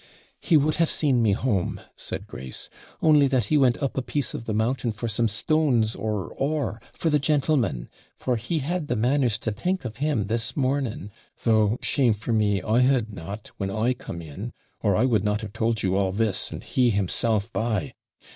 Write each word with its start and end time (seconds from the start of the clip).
'He 0.39 0.57
would 0.57 0.77
have 0.77 0.89
seen 0.89 1.21
me 1.21 1.33
home,' 1.33 1.79
said 1.95 2.25
Grace,' 2.25 2.71
only 3.03 3.27
that 3.27 3.43
he 3.43 3.57
went 3.59 3.77
up 3.83 3.95
a 3.95 4.01
piece 4.01 4.33
of 4.33 4.45
the 4.45 4.51
mountain 4.55 4.91
for 4.91 5.07
some 5.07 5.27
stones 5.27 5.93
or 5.93 6.33
ore 6.37 6.81
for 6.91 7.11
the 7.11 7.19
gentleman 7.19 7.87
for 8.15 8.35
he 8.35 8.57
had 8.65 8.87
the 8.87 8.95
manners 8.95 9.37
to 9.37 9.51
think 9.51 9.85
of 9.85 9.97
him 9.97 10.25
this 10.25 10.57
morning, 10.57 11.11
though, 11.43 11.77
shame 11.83 12.15
for 12.15 12.33
me, 12.33 12.63
I 12.63 12.79
had 12.79 13.13
not, 13.13 13.49
when 13.57 13.69
I 13.69 13.93
come 13.93 14.23
in, 14.23 14.53
or 14.81 14.95
I 14.95 15.05
would 15.05 15.23
not 15.23 15.41
have 15.41 15.53
told 15.53 15.83
you 15.83 15.95
all 15.95 16.11
this, 16.11 16.49
and 16.49 16.63
he 16.63 16.89
himself 16.89 17.53
by. 17.53 17.93